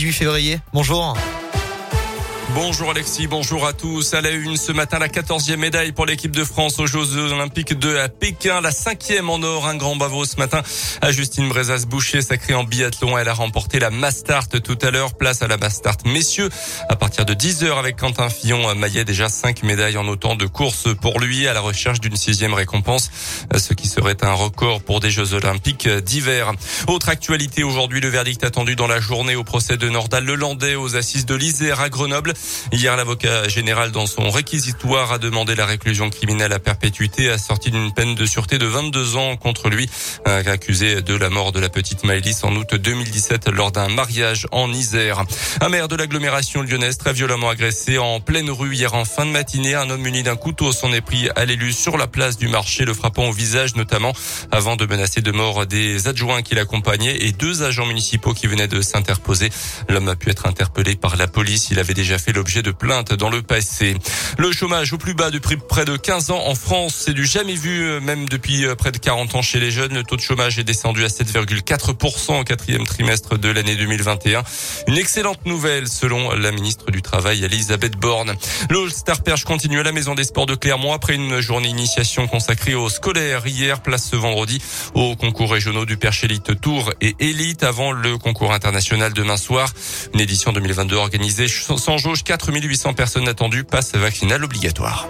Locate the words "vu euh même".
67.54-68.28